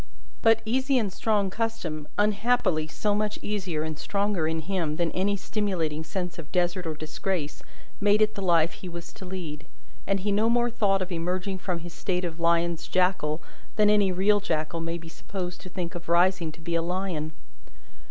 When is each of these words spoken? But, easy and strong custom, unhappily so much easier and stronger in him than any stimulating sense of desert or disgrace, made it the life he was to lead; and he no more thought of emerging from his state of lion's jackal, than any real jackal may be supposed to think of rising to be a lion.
But, 0.41 0.63
easy 0.65 0.97
and 0.97 1.13
strong 1.13 1.51
custom, 1.51 2.07
unhappily 2.17 2.87
so 2.87 3.13
much 3.13 3.37
easier 3.43 3.83
and 3.83 3.99
stronger 3.99 4.47
in 4.47 4.61
him 4.61 4.95
than 4.95 5.11
any 5.11 5.37
stimulating 5.37 6.03
sense 6.03 6.39
of 6.39 6.51
desert 6.51 6.87
or 6.87 6.95
disgrace, 6.95 7.61
made 7.99 8.19
it 8.19 8.33
the 8.33 8.41
life 8.41 8.71
he 8.73 8.89
was 8.89 9.13
to 9.13 9.25
lead; 9.25 9.67
and 10.07 10.21
he 10.21 10.31
no 10.31 10.49
more 10.49 10.71
thought 10.71 11.03
of 11.03 11.11
emerging 11.11 11.59
from 11.59 11.81
his 11.81 11.93
state 11.93 12.25
of 12.25 12.39
lion's 12.39 12.87
jackal, 12.87 13.43
than 13.75 13.91
any 13.91 14.11
real 14.11 14.39
jackal 14.39 14.81
may 14.81 14.97
be 14.97 15.07
supposed 15.07 15.61
to 15.61 15.69
think 15.69 15.93
of 15.93 16.09
rising 16.09 16.51
to 16.53 16.61
be 16.61 16.73
a 16.73 16.81
lion. 16.81 17.31